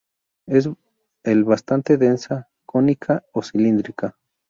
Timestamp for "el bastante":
1.21-1.97